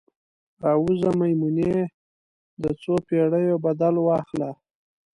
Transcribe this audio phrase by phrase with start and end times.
[0.63, 1.71] راووځه میمونۍ،
[2.61, 4.49] د څوپیړیو بدل واخله